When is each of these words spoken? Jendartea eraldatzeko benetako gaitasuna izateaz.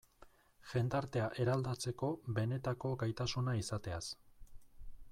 Jendartea 0.71 1.27
eraldatzeko 1.43 2.11
benetako 2.39 2.95
gaitasuna 3.05 3.57
izateaz. 3.63 4.05